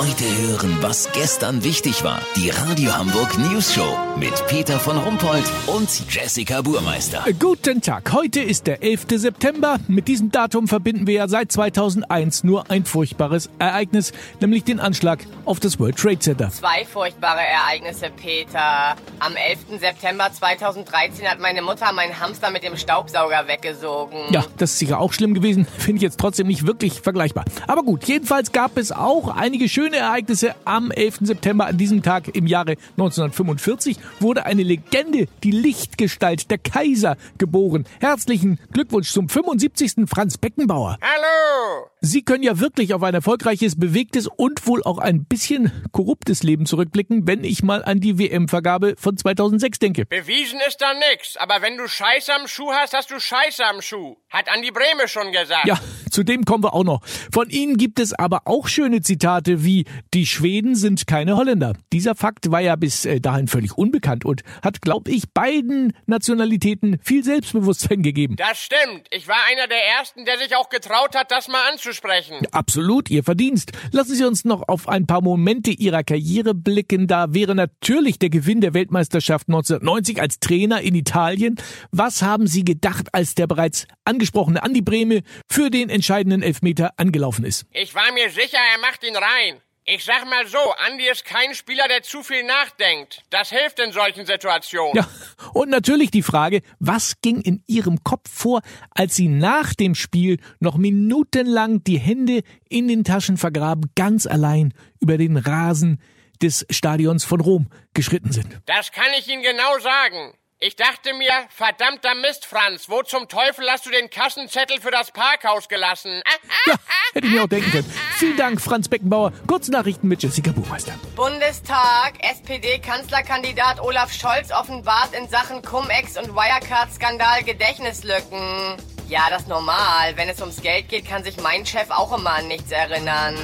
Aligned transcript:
Heute 0.00 0.24
hören, 0.24 0.78
was 0.80 1.12
gestern 1.12 1.62
wichtig 1.62 2.02
war. 2.04 2.22
Die 2.34 2.48
Radio 2.48 2.96
Hamburg 2.96 3.36
News 3.36 3.74
Show 3.74 3.98
mit 4.16 4.32
Peter 4.46 4.80
von 4.80 4.96
Rumpold 4.96 5.44
und 5.66 5.90
Jessica 6.08 6.62
Burmeister. 6.62 7.22
Guten 7.38 7.82
Tag, 7.82 8.10
heute 8.14 8.40
ist 8.40 8.66
der 8.66 8.82
11. 8.82 9.08
September. 9.16 9.78
Mit 9.88 10.08
diesem 10.08 10.30
Datum 10.30 10.68
verbinden 10.68 11.06
wir 11.06 11.14
ja 11.16 11.28
seit 11.28 11.52
2001 11.52 12.44
nur 12.44 12.70
ein 12.70 12.86
furchtbares 12.86 13.50
Ereignis, 13.58 14.12
nämlich 14.40 14.64
den 14.64 14.80
Anschlag 14.80 15.18
auf 15.44 15.60
das 15.60 15.78
World 15.78 15.98
Trade 15.98 16.18
Center. 16.18 16.50
Zwei 16.50 16.86
furchtbare 16.86 17.40
Ereignisse, 17.40 18.08
Peter. 18.08 18.96
Am 19.18 19.36
11. 19.36 19.80
September 19.80 20.32
2013 20.32 21.28
hat 21.28 21.40
meine 21.40 21.60
Mutter 21.60 21.92
meinen 21.92 22.18
Hamster 22.18 22.50
mit 22.50 22.62
dem 22.62 22.78
Staubsauger 22.78 23.46
weggesogen. 23.48 24.18
Ja, 24.30 24.46
das 24.56 24.70
ist 24.72 24.78
sicher 24.78 24.98
auch 24.98 25.12
schlimm 25.12 25.34
gewesen, 25.34 25.66
finde 25.76 25.96
ich 25.96 26.02
jetzt 26.02 26.18
trotzdem 26.18 26.46
nicht 26.46 26.66
wirklich 26.66 27.02
vergleichbar. 27.02 27.44
Aber 27.66 27.82
gut, 27.82 28.04
jedenfalls 28.04 28.52
gab 28.52 28.78
es 28.78 28.92
auch 28.92 29.28
einige 29.28 29.68
schöne 29.68 29.89
Ereignisse 29.98 30.54
am 30.64 30.90
11. 30.90 31.18
September. 31.22 31.66
An 31.66 31.78
diesem 31.78 32.02
Tag 32.02 32.34
im 32.34 32.46
Jahre 32.46 32.76
1945 32.92 33.96
wurde 34.20 34.46
eine 34.46 34.62
Legende, 34.62 35.26
die 35.42 35.50
Lichtgestalt 35.50 36.50
der 36.50 36.58
Kaiser, 36.58 37.16
geboren. 37.38 37.86
Herzlichen 38.00 38.58
Glückwunsch 38.72 39.12
zum 39.12 39.28
75. 39.28 40.08
Franz 40.08 40.38
Beckenbauer. 40.38 40.98
Hallo! 41.02 41.86
Sie 42.00 42.22
können 42.22 42.42
ja 42.42 42.58
wirklich 42.58 42.94
auf 42.94 43.02
ein 43.02 43.14
erfolgreiches, 43.14 43.78
bewegtes 43.78 44.26
und 44.26 44.66
wohl 44.66 44.82
auch 44.82 44.98
ein 44.98 45.24
bisschen 45.24 45.70
korruptes 45.92 46.42
Leben 46.42 46.64
zurückblicken, 46.64 47.26
wenn 47.26 47.44
ich 47.44 47.62
mal 47.62 47.84
an 47.84 48.00
die 48.00 48.18
WM-Vergabe 48.18 48.94
von 48.98 49.16
2006 49.16 49.78
denke. 49.78 50.06
Bewiesen 50.06 50.60
ist 50.66 50.80
da 50.80 50.94
nix, 50.94 51.36
aber 51.36 51.60
wenn 51.60 51.76
du 51.76 51.86
Scheiße 51.86 52.32
am 52.34 52.48
Schuh 52.48 52.72
hast, 52.72 52.94
hast 52.94 53.10
du 53.10 53.20
Scheiße 53.20 53.64
am 53.66 53.82
Schuh. 53.82 54.16
Hat 54.30 54.48
Andi 54.48 54.70
Breme 54.70 55.08
schon 55.08 55.32
gesagt. 55.32 55.66
Ja, 55.66 55.78
zu 56.10 56.22
dem 56.22 56.44
kommen 56.44 56.64
wir 56.64 56.74
auch 56.74 56.84
noch. 56.84 57.00
Von 57.32 57.50
Ihnen 57.50 57.76
gibt 57.76 58.00
es 58.00 58.12
aber 58.12 58.42
auch 58.44 58.68
schöne 58.68 59.00
Zitate 59.00 59.64
wie 59.64 59.84
Die 60.14 60.26
Schweden 60.26 60.74
sind 60.74 61.06
keine 61.06 61.36
Holländer. 61.36 61.74
Dieser 61.92 62.14
Fakt 62.14 62.50
war 62.50 62.60
ja 62.60 62.76
bis 62.76 63.04
äh, 63.04 63.20
dahin 63.20 63.48
völlig 63.48 63.76
unbekannt 63.76 64.24
und 64.24 64.42
hat, 64.62 64.82
glaube 64.82 65.10
ich, 65.10 65.32
beiden 65.32 65.92
Nationalitäten 66.06 66.98
viel 67.02 67.24
Selbstbewusstsein 67.24 68.02
gegeben. 68.02 68.36
Das 68.36 68.58
stimmt. 68.58 69.06
Ich 69.10 69.28
war 69.28 69.36
einer 69.50 69.66
der 69.66 69.84
Ersten, 69.98 70.24
der 70.24 70.38
sich 70.38 70.56
auch 70.56 70.68
getraut 70.68 71.14
hat, 71.14 71.30
das 71.30 71.48
mal 71.48 71.70
anzusprechen. 71.70 72.46
Absolut, 72.52 73.10
Ihr 73.10 73.24
Verdienst. 73.24 73.72
Lassen 73.92 74.14
Sie 74.14 74.24
uns 74.24 74.44
noch 74.44 74.68
auf 74.68 74.88
ein 74.88 75.06
paar 75.06 75.22
Momente 75.22 75.70
Ihrer 75.70 76.02
Karriere 76.02 76.54
blicken. 76.54 77.06
Da 77.06 77.32
wäre 77.34 77.54
natürlich 77.54 78.18
der 78.18 78.30
Gewinn 78.30 78.60
der 78.60 78.74
Weltmeisterschaft 78.74 79.48
1990 79.48 80.20
als 80.20 80.40
Trainer 80.40 80.80
in 80.80 80.94
Italien. 80.94 81.56
Was 81.90 82.22
haben 82.22 82.46
Sie 82.46 82.64
gedacht, 82.64 83.08
als 83.12 83.34
der 83.34 83.46
bereits 83.46 83.86
angesprochene 84.04 84.62
Andi 84.62 84.82
Brehme 84.82 85.22
für 85.48 85.70
den 85.70 85.88
entscheidenden 86.00 86.42
Elfmeter 86.42 86.94
angelaufen 86.96 87.44
ist? 87.44 87.66
Ich 87.72 87.94
war 87.94 88.10
mir 88.12 88.30
sicher, 88.30 88.56
er 88.56 88.80
macht 88.80 89.04
ihn 89.04 89.16
rein. 89.16 89.60
Ich 89.84 90.04
sag 90.04 90.24
mal 90.24 90.46
so, 90.46 90.58
Andi 90.86 91.06
ist 91.10 91.26
kein 91.26 91.54
Spieler, 91.54 91.88
der 91.88 92.02
zu 92.02 92.22
viel 92.22 92.42
nachdenkt. 92.44 93.22
Das 93.28 93.50
hilft 93.50 93.78
in 93.80 93.92
solchen 93.92 94.24
Situationen. 94.24 94.94
Ja, 94.94 95.06
und 95.52 95.68
natürlich 95.68 96.10
die 96.10 96.22
Frage, 96.22 96.62
was 96.78 97.20
ging 97.20 97.42
in 97.42 97.62
Ihrem 97.66 98.02
Kopf 98.02 98.30
vor, 98.30 98.62
als 98.90 99.16
Sie 99.16 99.28
nach 99.28 99.74
dem 99.74 99.94
Spiel 99.94 100.38
noch 100.58 100.78
minutenlang 100.78 101.84
die 101.84 101.98
Hände 101.98 102.44
in 102.70 102.88
den 102.88 103.04
Taschen 103.04 103.36
vergraben, 103.36 103.90
ganz 103.94 104.26
allein 104.26 104.72
über 105.00 105.18
den 105.18 105.36
Rasen 105.36 106.00
des 106.40 106.66
Stadions 106.70 107.24
von 107.24 107.40
Rom 107.40 107.68
geschritten 107.92 108.32
sind? 108.32 108.60
Das 108.64 108.92
kann 108.92 109.12
ich 109.18 109.28
Ihnen 109.28 109.42
genau 109.42 109.78
sagen. 109.80 110.34
Ich 110.62 110.76
dachte 110.76 111.14
mir, 111.14 111.32
verdammter 111.48 112.14
Mist, 112.14 112.44
Franz, 112.44 112.90
wo 112.90 113.02
zum 113.02 113.28
Teufel 113.28 113.66
hast 113.70 113.86
du 113.86 113.90
den 113.90 114.10
Kassenzettel 114.10 114.78
für 114.78 114.90
das 114.90 115.10
Parkhaus 115.10 115.70
gelassen? 115.70 116.20
Ja, 116.66 116.74
hätte 117.14 117.26
ich 117.26 117.32
mir 117.32 117.44
auch 117.44 117.48
denken 117.48 117.70
können. 117.70 117.90
Vielen 118.18 118.36
Dank, 118.36 118.60
Franz 118.60 118.86
Beckenbauer. 118.86 119.32
Kurznachrichten 119.46 120.06
mit 120.06 120.22
Jessica 120.22 120.52
Buchmeister. 120.52 120.92
Bundestag, 121.16 122.22
SPD-Kanzlerkandidat 122.22 123.80
Olaf 123.80 124.12
Scholz 124.12 124.52
offenbart 124.52 125.14
in 125.14 125.30
Sachen 125.30 125.62
Cum-Ex 125.62 126.18
und 126.18 126.34
Wirecard-Skandal 126.34 127.42
Gedächtnislücken. 127.42 128.76
Ja, 129.08 129.30
das 129.30 129.42
ist 129.42 129.48
normal. 129.48 130.14
Wenn 130.16 130.28
es 130.28 130.42
ums 130.42 130.60
Geld 130.60 130.90
geht, 130.90 131.08
kann 131.08 131.24
sich 131.24 131.40
mein 131.40 131.64
Chef 131.64 131.88
auch 131.88 132.12
immer 132.12 132.32
an 132.32 132.48
nichts 132.48 132.70
erinnern. 132.70 133.34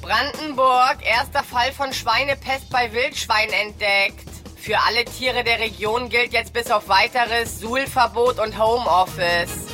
Brandenburg, 0.00 0.98
erster 1.04 1.42
Fall 1.42 1.72
von 1.72 1.92
Schweinepest 1.92 2.70
bei 2.70 2.92
Wildschweinen 2.92 3.52
entdeckt. 3.52 4.27
Für 4.60 4.78
alle 4.86 5.04
Tiere 5.04 5.44
der 5.44 5.60
Region 5.60 6.08
gilt 6.08 6.32
jetzt 6.32 6.52
bis 6.52 6.70
auf 6.70 6.88
weiteres 6.88 7.60
Suhlverbot 7.60 8.38
und 8.38 8.58
Homeoffice. 8.58 9.66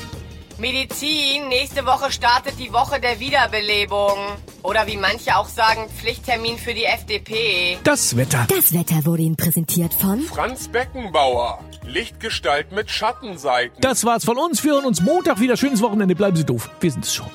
Medizin, 0.58 1.48
nächste 1.48 1.84
Woche 1.84 2.12
startet 2.12 2.58
die 2.60 2.72
Woche 2.72 3.00
der 3.00 3.18
Wiederbelebung. 3.18 4.16
Oder 4.62 4.86
wie 4.86 4.96
manche 4.96 5.36
auch 5.36 5.48
sagen, 5.48 5.88
Pflichttermin 5.88 6.58
für 6.58 6.74
die 6.74 6.84
FDP. 6.84 7.76
Das 7.82 8.16
Wetter. 8.16 8.46
Das 8.48 8.72
Wetter 8.72 9.04
wurde 9.04 9.22
Ihnen 9.22 9.36
präsentiert 9.36 9.92
von 9.92 10.20
Franz 10.20 10.68
Beckenbauer. 10.68 11.58
Lichtgestalt 11.84 12.72
mit 12.72 12.90
Schattenseiten. 12.90 13.76
Das 13.80 14.04
war's 14.04 14.24
von 14.24 14.38
uns. 14.38 14.62
Wir 14.62 14.72
hören 14.72 14.86
uns 14.86 15.00
Montag 15.00 15.40
wieder. 15.40 15.56
Schönes 15.56 15.82
Wochenende. 15.82 16.14
Bleiben 16.14 16.36
Sie 16.36 16.44
doof. 16.44 16.70
Wir 16.80 16.92
sind 16.92 17.04
es 17.04 17.14
schon. 17.14 17.30